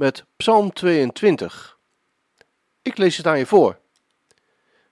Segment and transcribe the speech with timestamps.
[0.00, 1.78] met Psalm 22.
[2.82, 3.78] Ik lees het aan je voor.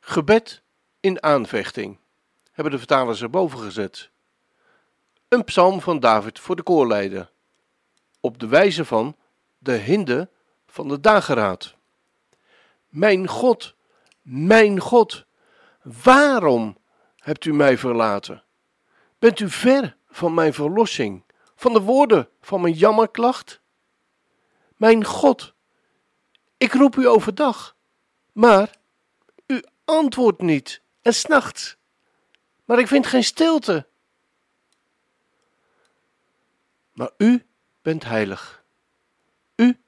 [0.01, 0.62] Gebed
[1.01, 1.98] in aanvechting,
[2.53, 4.11] hebben de vertalers erboven gezet.
[5.29, 7.31] Een psalm van David voor de koorleider,
[8.21, 9.17] op de wijze van
[9.59, 10.29] de hinde
[10.67, 11.75] van de dageraad.
[12.89, 13.75] Mijn God,
[14.23, 15.25] mijn God,
[15.83, 16.79] waarom
[17.17, 18.43] hebt u mij verlaten?
[19.19, 21.23] Bent u ver van mijn verlossing,
[21.55, 23.61] van de woorden van mijn jammerklacht?
[24.79, 25.55] Mijn God,
[26.57, 27.77] ik roep u overdag,
[28.33, 28.77] maar
[29.47, 31.77] u antwoordt niet en s'nachts.
[32.65, 33.87] Maar ik vind geen stilte.
[36.93, 37.47] Maar u
[37.83, 38.65] bent heilig.
[39.56, 39.81] U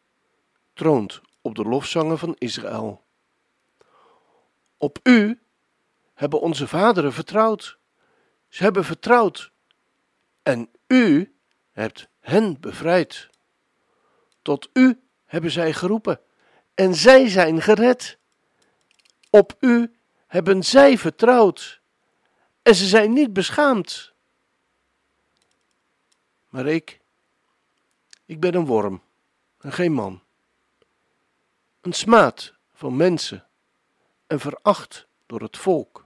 [0.72, 3.04] troont op de lofzangen van Israël.
[4.76, 5.40] Op u
[6.14, 7.78] hebben onze vaderen vertrouwd.
[8.48, 9.52] Ze hebben vertrouwd.
[10.42, 11.34] En u
[11.70, 13.29] hebt hen bevrijd.
[14.42, 16.20] Tot u hebben zij geroepen
[16.74, 18.18] en zij zijn gered.
[19.30, 19.94] Op u
[20.26, 21.80] hebben zij vertrouwd
[22.62, 24.12] en ze zijn niet beschaamd.
[26.48, 27.00] Maar ik,
[28.26, 29.02] ik ben een worm
[29.58, 30.22] en geen man.
[31.80, 33.46] Een smaad van mensen
[34.26, 36.04] en veracht door het volk.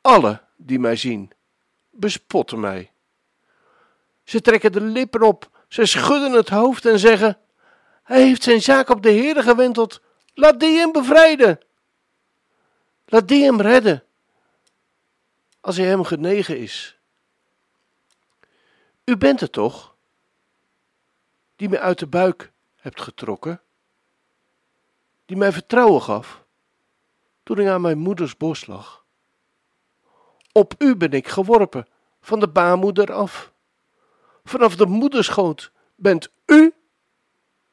[0.00, 1.32] Alle die mij zien,
[1.90, 2.92] bespotten mij.
[4.24, 7.38] Ze trekken de lippen op ze schudden het hoofd en zeggen:
[8.02, 10.00] Hij heeft zijn zaak op de Heer gewenteld.
[10.34, 11.60] Laat die hem bevrijden.
[13.06, 14.04] Laat die hem redden.
[15.60, 16.98] Als hij hem genegen is.
[19.04, 19.94] U bent het toch?
[21.56, 23.60] Die mij uit de buik hebt getrokken.
[25.26, 26.44] Die mij vertrouwen gaf.
[27.42, 29.04] Toen ik aan mijn moeders bos lag.
[30.52, 31.86] Op u ben ik geworpen,
[32.20, 33.52] van de baarmoeder af.
[34.44, 36.74] Vanaf de moederschoot bent u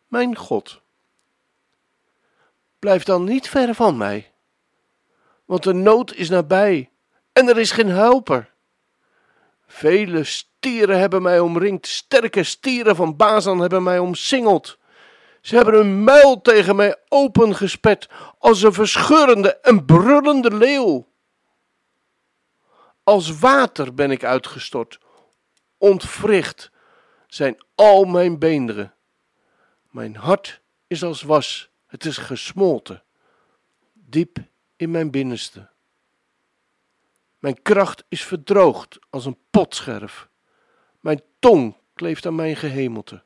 [0.08, 0.82] mijn God.
[2.80, 4.32] Blijf dan niet ver van mij,
[5.46, 6.90] want de nood is nabij
[7.34, 8.54] en er is geen helper.
[9.68, 14.78] Vele stieren hebben mij omringd, sterke stieren van Bazan hebben mij omsingeld.
[15.42, 18.09] Ze hebben hun muil tegen mij opengespet
[18.40, 21.08] als een verscheurende en brullende leeuw.
[23.03, 25.00] Als water ben ik uitgestort,
[25.81, 26.72] ontwricht
[27.28, 28.94] zijn al mijn beenderen.
[29.90, 33.03] Mijn hart is als was, het is gesmolten,
[33.94, 34.38] diep
[34.75, 35.70] in mijn binnenste.
[37.40, 40.30] Mijn kracht is verdroogd als een potscherf.
[41.00, 43.24] Mijn tong kleeft aan mijn gehemelte.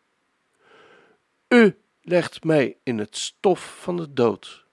[1.47, 4.65] U legt mij in het stof van de dood.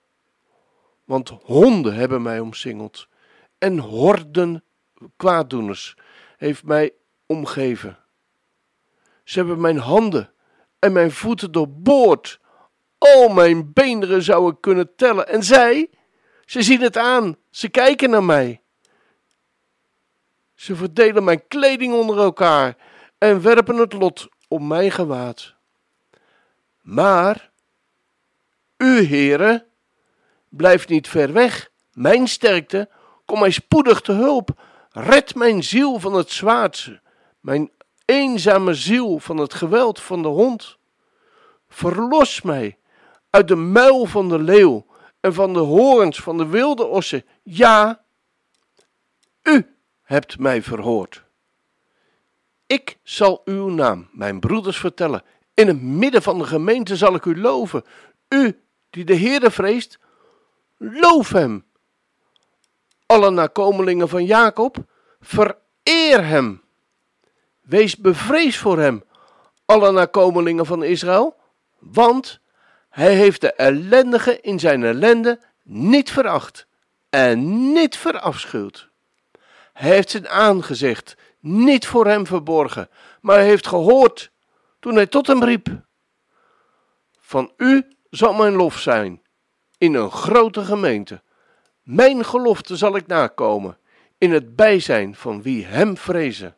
[1.04, 3.09] Want honden hebben mij omsingeld
[3.59, 4.65] en horden
[5.16, 5.97] kwaaddoeners
[6.37, 6.92] heeft mij
[7.27, 7.99] omgeven.
[9.25, 10.33] Ze hebben mijn handen
[10.78, 12.41] en mijn voeten doorboord.
[12.99, 15.28] Al mijn beenderen zou ik kunnen tellen.
[15.28, 15.91] En zij,
[16.44, 17.37] ze zien het aan.
[17.50, 18.62] Ze kijken naar mij.
[20.55, 22.77] Ze verdelen mijn kleding onder elkaar
[23.19, 25.54] en werpen het lot om mijn gewaad.
[26.81, 27.50] Maar,
[28.77, 29.66] u, heren,
[30.49, 31.71] blijft niet ver weg.
[31.93, 32.89] Mijn sterkte,
[33.25, 34.62] kom mij spoedig te hulp.
[34.91, 37.00] Red mijn ziel van het zwaard.
[37.42, 37.70] Mijn
[38.04, 40.78] eenzame ziel van het geweld van de hond.
[41.69, 42.78] Verlos mij
[43.30, 44.86] uit de muil van de leeuw
[45.20, 47.25] en van de horens van de wilde ossen.
[47.42, 48.04] Ja,
[49.42, 51.24] u hebt mij verhoord.
[52.66, 55.22] Ik zal uw naam, mijn broeders, vertellen.
[55.54, 57.84] In het midden van de gemeente zal ik u loven.
[58.28, 59.98] U, die de Heere vreest,
[60.77, 61.65] loof hem.
[63.06, 64.77] Alle nakomelingen van Jacob,
[65.21, 66.61] vereer hem.
[67.62, 69.04] Wees bevreesd voor hem,
[69.64, 71.36] alle nakomelingen van Israël,
[71.78, 72.41] want
[72.88, 76.66] hij heeft de ellendige in zijn ellende niet veracht
[77.10, 78.88] en niet verafschuwd.
[79.72, 82.88] Hij heeft zijn aangezicht niet voor hem verborgen,
[83.20, 84.30] maar heeft gehoord
[84.80, 85.68] toen hij tot hem riep.
[87.18, 89.22] Van u zal mijn lof zijn
[89.78, 91.22] in een grote gemeente.
[91.82, 93.78] Mijn gelofte zal ik nakomen
[94.18, 96.56] in het bijzijn van wie hem vrezen.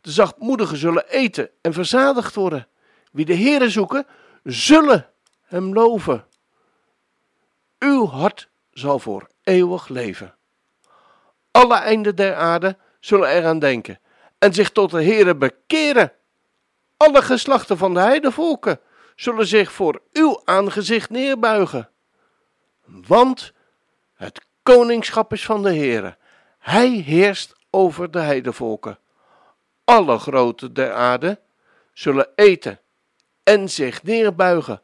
[0.00, 2.66] De zachtmoedigen zullen eten en verzadigd worden.
[3.12, 4.06] Wie de Heere zoeken,
[4.44, 5.10] zullen
[5.42, 6.26] hem loven.
[7.78, 10.34] Uw hart zal voor eeuwig leven.
[11.50, 14.00] Alle einden der aarde zullen eraan denken
[14.38, 16.12] en zich tot de Heere bekeren.
[16.96, 18.80] Alle geslachten van de heidevolken
[19.16, 21.90] zullen zich voor uw aangezicht neerbuigen.
[22.84, 23.52] Want
[24.14, 26.16] het koningschap is van de Heere.
[26.58, 28.98] Hij heerst over de heidevolken.
[29.88, 31.40] Alle groten der aarde
[31.92, 32.80] zullen eten
[33.42, 34.82] en zich neerbuigen.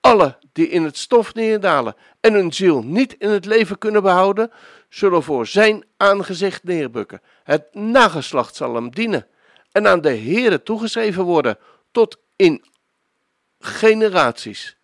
[0.00, 4.50] Alle die in het stof neerdalen en hun ziel niet in het leven kunnen behouden,
[4.88, 7.22] zullen voor zijn aangezicht neerbukken.
[7.44, 9.26] Het nageslacht zal hem dienen
[9.72, 11.58] en aan de Heere toegeschreven worden
[11.90, 12.64] tot in
[13.58, 14.76] generaties.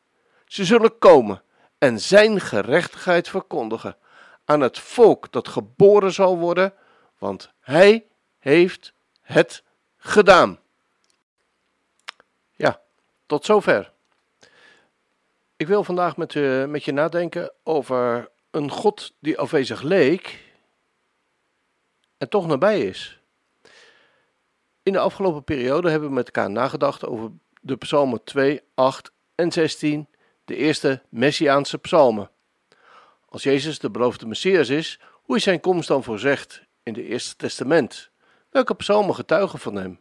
[0.44, 1.42] Ze zullen komen
[1.78, 3.96] en zijn gerechtigheid verkondigen
[4.44, 6.74] aan het volk dat geboren zal worden,
[7.18, 8.06] want hij
[8.38, 8.94] heeft
[9.26, 9.62] het
[9.96, 10.58] gedaan.
[12.56, 12.80] Ja,
[13.26, 13.92] tot zover.
[15.56, 20.44] Ik wil vandaag met, uh, met je nadenken over een God die afwezig leek
[22.18, 23.20] en toch nabij is.
[24.82, 27.30] In de afgelopen periode hebben we met elkaar nagedacht over
[27.60, 30.08] de psalmen 2, 8 en 16,
[30.44, 32.30] de eerste Messiaanse psalmen.
[33.28, 37.36] Als Jezus de beloofde Messias is, hoe is zijn komst dan voorzegd in het Eerste
[37.36, 38.10] Testament?
[38.56, 40.00] Welke psalmen getuigen van hem?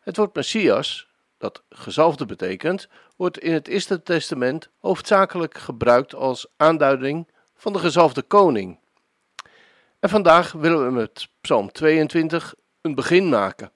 [0.00, 1.08] Het woord Messias,
[1.38, 8.22] dat gezalfde betekent, wordt in het Eerste Testament hoofdzakelijk gebruikt als aanduiding van de gezalfde
[8.22, 8.78] koning.
[9.98, 13.72] En vandaag willen we met Psalm 22 een begin maken.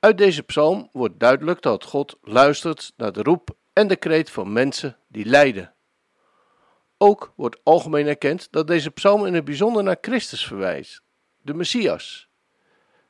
[0.00, 4.52] Uit deze psalm wordt duidelijk dat God luistert naar de roep en de kreet van
[4.52, 5.74] mensen die lijden.
[6.98, 11.02] Ook wordt algemeen erkend dat deze psalm in het bijzonder naar Christus verwijst,
[11.42, 12.25] de Messias.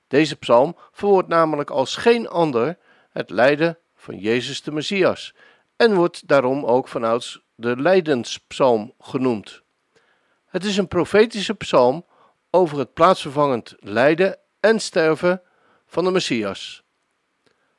[0.08, 2.78] Deze psalm verwoordt namelijk als geen ander
[3.10, 5.34] het lijden van Jezus de Messias
[5.76, 9.62] en wordt daarom ook vanouds de lijdenspsalm genoemd.
[10.46, 12.04] Het is een profetische psalm
[12.50, 15.42] over het plaatsvervangend lijden en sterven
[15.86, 16.82] van de Messias.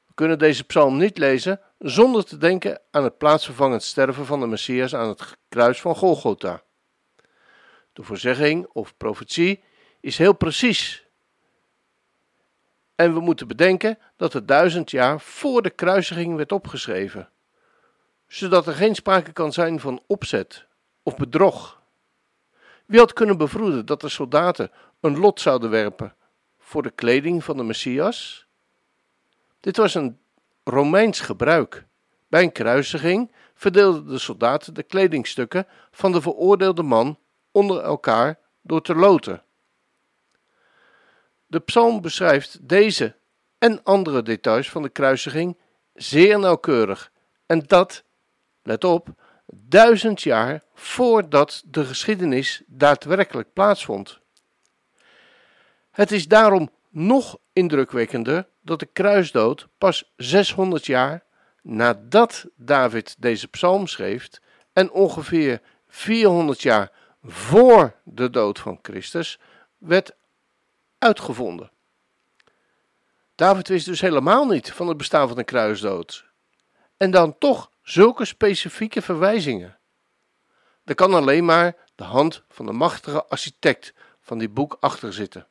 [0.06, 4.48] We kunnen deze psalm niet lezen zonder te denken aan het plaatsvervangend sterven van de
[4.48, 6.62] Messias aan het kruis van Golgotha.
[7.94, 9.64] De voorzegging of profetie
[10.00, 11.07] is heel precies.
[12.98, 17.30] En we moeten bedenken dat het duizend jaar voor de kruisiging werd opgeschreven,
[18.28, 20.66] zodat er geen sprake kan zijn van opzet
[21.04, 21.82] of bedrog.
[22.86, 26.16] Wie had kunnen bevroeden dat de soldaten een lot zouden werpen
[26.60, 28.48] voor de kleding van de Messias?
[29.60, 30.20] Dit was een
[30.64, 31.86] Romeins gebruik.
[32.28, 37.20] Bij een kruisiging verdeelden de soldaten de kledingstukken van de veroordeelde man
[37.52, 39.44] onder elkaar door te loten.
[41.48, 43.16] De psalm beschrijft deze
[43.58, 45.58] en andere details van de kruisiging
[45.94, 47.12] zeer nauwkeurig.
[47.46, 48.04] En dat,
[48.64, 49.08] let op,
[49.46, 54.20] duizend jaar voordat de geschiedenis daadwerkelijk plaatsvond.
[55.92, 61.24] Het is daarom nog indrukwekkender dat de kruisdood pas 600 jaar
[61.62, 64.30] nadat David deze psalm schreef
[64.74, 66.92] en ongeveer 400 jaar
[67.24, 69.40] voor de dood van Christus
[69.78, 70.16] werd
[71.00, 71.72] uitgevonden.
[73.36, 76.26] David wist dus helemaal niet van het bestaan van de kruisdood.
[76.98, 79.78] En dan toch zulke specifieke verwijzingen.
[80.84, 85.48] Er kan alleen maar de hand van de machtige architect van dit boek achter zitten.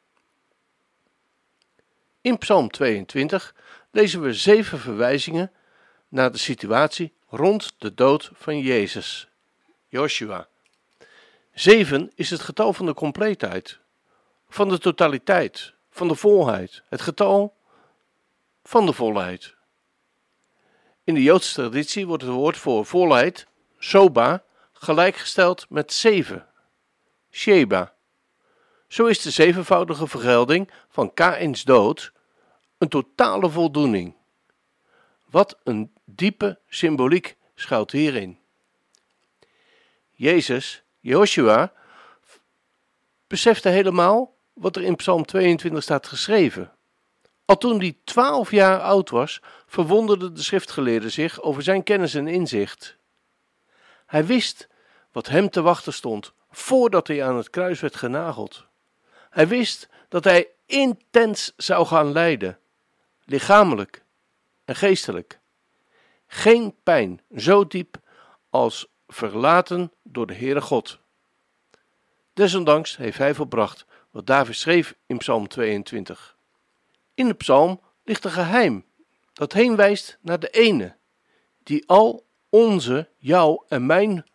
[2.20, 3.54] In Psalm 22
[3.90, 5.52] lezen we zeven verwijzingen
[6.08, 9.28] naar de situatie rond de dood van Jezus,
[9.88, 10.48] Joshua.
[11.52, 13.78] Zeven is het getal van de compleetheid,
[14.48, 17.56] van de totaliteit, van de volheid, het getal
[18.64, 19.54] van de volheid.
[21.04, 23.46] In de Joodse traditie wordt het woord voor volheid,
[23.78, 26.46] soba, gelijkgesteld met zeven,
[27.30, 27.94] sheba.
[28.88, 32.12] Zo is de zevenvoudige vergelding van Kains dood
[32.78, 34.14] een totale voldoening.
[35.24, 38.38] Wat een diepe symboliek schuilt hierin.
[40.10, 41.72] Jezus, Joshua,
[43.26, 46.72] besefte helemaal wat er in Psalm 22 staat geschreven.
[47.44, 52.28] Al toen hij twaalf jaar oud was, verwonderden de schriftgeleerden zich over zijn kennis en
[52.28, 52.96] inzicht.
[54.06, 54.68] Hij wist
[55.12, 58.66] wat hem te wachten stond voordat hij aan het kruis werd genageld.
[59.30, 62.58] Hij wist dat hij intens zou gaan lijden,
[63.24, 64.02] lichamelijk
[64.64, 65.38] en geestelijk.
[66.26, 67.96] Geen pijn zo diep
[68.50, 70.98] als verlaten door de Heere God.
[72.32, 73.86] Desondanks heeft hij volbracht
[74.16, 76.36] wat David schreef in Psalm 22.
[77.14, 78.84] In de psalm ligt een geheim
[79.32, 80.96] dat heen wijst naar de ene,
[81.62, 84.26] die al onze, jouw en mijn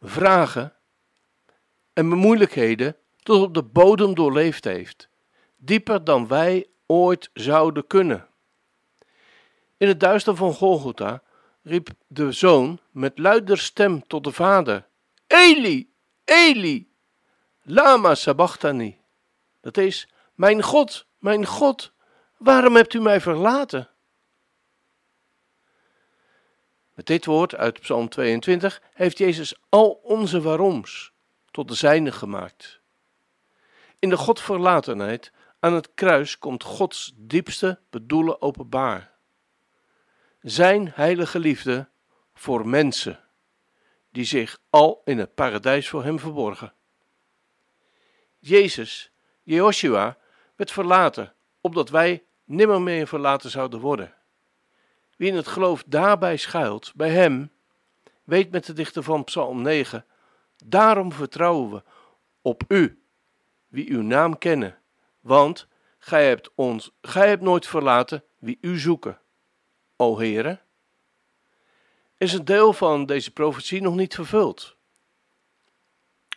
[0.00, 0.72] vragen
[1.92, 5.08] en moeilijkheden tot op de bodem doorleefd heeft,
[5.56, 8.28] dieper dan wij ooit zouden kunnen.
[9.76, 11.22] In het duister van Golgotha
[11.62, 14.86] riep de zoon met luider stem tot de vader:
[15.26, 15.92] Eli,
[16.24, 16.92] Eli,
[17.62, 19.02] lama sabachthani.
[19.64, 21.92] Dat is: Mijn God, mijn God,
[22.36, 23.90] waarom hebt u mij verlaten?
[26.94, 31.12] Met dit woord uit Psalm 22 heeft Jezus al onze waaroms
[31.50, 32.80] tot de zijne gemaakt.
[33.98, 39.12] In de Godverlatenheid aan het kruis komt Gods diepste bedoelen openbaar.
[40.40, 41.88] Zijn heilige liefde
[42.34, 43.20] voor mensen
[44.10, 46.72] die zich al in het paradijs voor hem verborgen.
[48.38, 49.13] Jezus,
[49.44, 50.16] Jehoshua,
[50.56, 54.14] werd verlaten, opdat wij nimmer meer verlaten zouden worden.
[55.16, 57.52] Wie in het geloof daarbij schuilt, bij hem,
[58.24, 60.06] weet met de dichter van Psalm 9,
[60.64, 61.82] daarom vertrouwen we
[62.42, 63.02] op u,
[63.68, 64.78] wie uw naam kennen,
[65.20, 69.18] want gij hebt ons, gij hebt nooit verlaten wie u zoeken.
[69.96, 70.60] O Heere,
[72.16, 74.76] is een deel van deze profetie nog niet vervuld.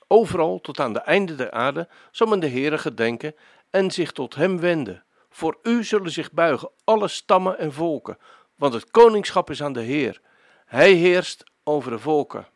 [0.08, 3.36] Overal tot aan de einde der aarde zal men de Heere gedenken
[3.70, 5.04] en zich tot hem wenden.
[5.30, 8.18] Voor u zullen zich buigen alle stammen en volken,
[8.56, 10.22] want het koningschap is aan de Heer.
[10.66, 12.48] Hij heerst over de volken.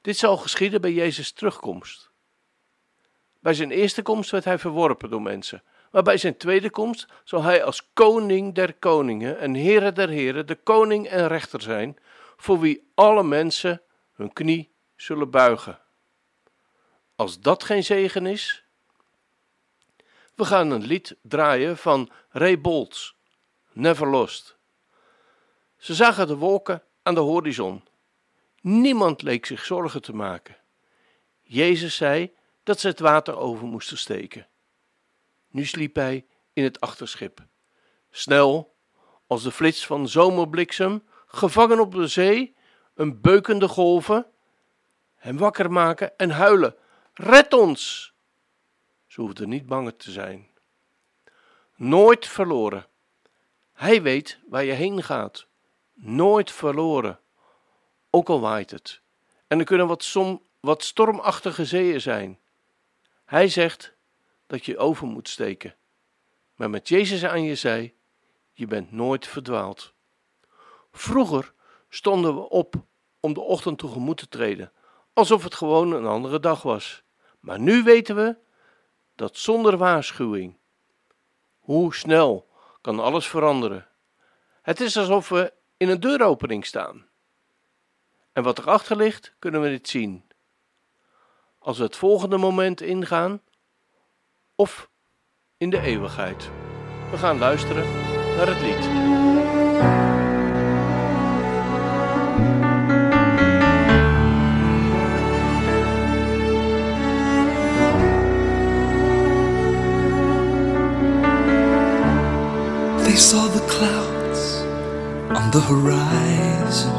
[0.00, 2.10] Dit zal geschieden bij Jezus' terugkomst.
[3.40, 7.42] Bij zijn eerste komst werd hij verworpen door mensen, maar bij zijn tweede komst zal
[7.42, 11.98] hij als koning der koningen en heren der heren de koning en rechter zijn,
[12.36, 13.82] voor wie alle mensen
[14.20, 15.78] hun knie zullen buigen.
[17.16, 18.64] Als dat geen zegen is,
[20.34, 23.16] we gaan een lied draaien van Ray Bolts,
[23.72, 24.56] Never Lost.
[25.76, 27.84] Ze zagen de wolken aan de horizon.
[28.60, 30.56] Niemand leek zich zorgen te maken.
[31.42, 34.48] Jezus zei dat ze het water over moesten steken.
[35.48, 37.46] Nu sliep hij in het achterschip.
[38.10, 38.74] Snel,
[39.26, 42.54] als de flits van zomerbliksem, gevangen op de zee,
[42.94, 44.26] een beukende golven,
[45.16, 46.74] hem wakker maken en huilen:
[47.14, 48.12] Red ons!
[49.06, 50.48] Ze hoefde niet bang te zijn.
[51.76, 52.86] Nooit verloren.
[53.72, 55.46] Hij weet waar je heen gaat.
[55.94, 57.20] Nooit verloren.
[58.10, 59.00] Ook al waait het.
[59.46, 62.38] En er kunnen wat, som, wat stormachtige zeeën zijn.
[63.24, 63.92] Hij zegt
[64.46, 65.74] dat je over moet steken.
[66.54, 67.94] Maar met Jezus aan je zij,
[68.52, 69.92] je bent nooit verdwaald.
[70.92, 71.52] Vroeger
[71.90, 72.74] stonden we op
[73.20, 74.72] om de ochtend tegemoet te treden,
[75.12, 77.02] alsof het gewoon een andere dag was.
[77.40, 78.36] Maar nu weten we
[79.14, 80.56] dat zonder waarschuwing,
[81.58, 82.48] hoe snel
[82.80, 83.86] kan alles veranderen?
[84.62, 87.08] Het is alsof we in een deuropening staan.
[88.32, 90.24] En wat erachter ligt, kunnen we niet zien.
[91.58, 93.42] Als we het volgende moment ingaan,
[94.54, 94.90] of
[95.56, 96.50] in de eeuwigheid.
[97.10, 97.86] We gaan luisteren
[98.36, 99.99] naar het lied.
[115.60, 116.96] The horizon.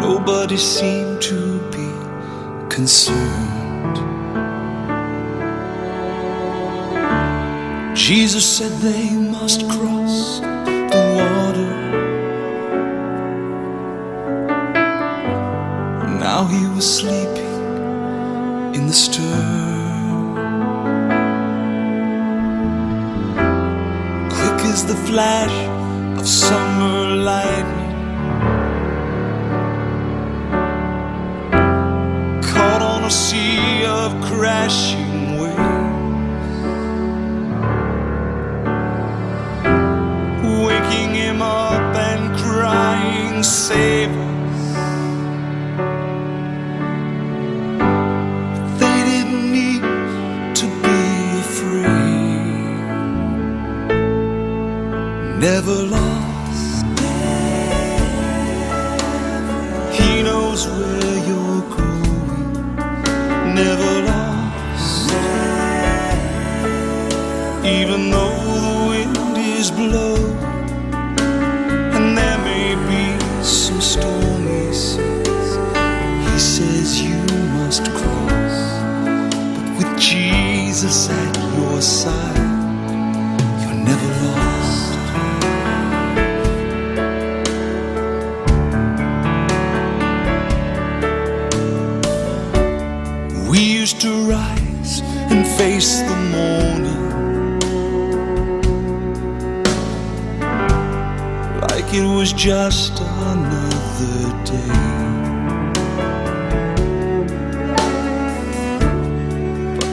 [0.00, 1.88] Nobody seemed to be
[2.68, 3.98] concerned.
[7.94, 10.40] Jesus said they must cross
[10.94, 11.72] the water.
[16.26, 17.54] Now he was sleeping
[18.74, 19.31] in the stern.
[24.72, 25.52] is the flash
[26.18, 27.71] of summer light.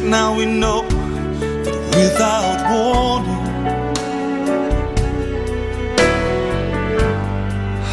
[0.09, 3.45] Now we know that without warning,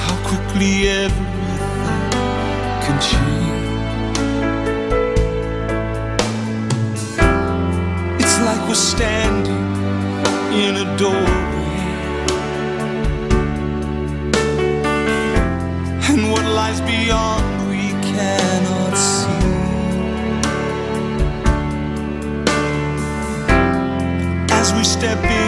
[0.00, 2.10] how quickly everything
[2.84, 3.36] can change.
[8.22, 9.64] It's like we're standing
[10.54, 11.25] in a doorway.
[24.98, 25.45] step in.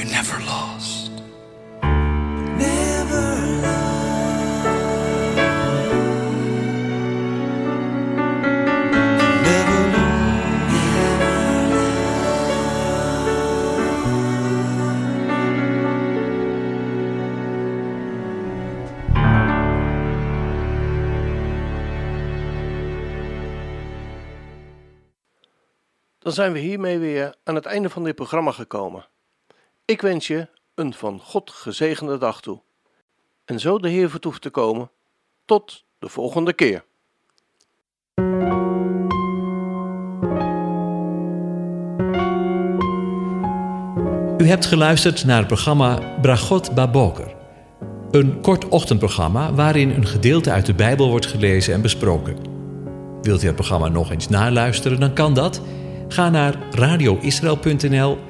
[0.00, 1.10] You're never lost.
[2.56, 4.70] Never lost.
[9.42, 10.20] Never lost.
[26.18, 29.09] Dan zijn we hiermee weer aan het einde van dit programma gekomen.
[29.90, 32.60] Ik wens je een van God gezegende dag toe.
[33.44, 34.90] En zo de Heer vertoeft te komen.
[35.44, 36.84] Tot de volgende keer.
[44.38, 47.34] U hebt geluisterd naar het programma Bragot Baboker.
[48.10, 52.36] Een kort ochtendprogramma waarin een gedeelte uit de Bijbel wordt gelezen en besproken.
[53.22, 55.60] Wilt u het programma nog eens naluisteren, dan kan dat.
[56.08, 58.29] Ga naar radioisrael.nl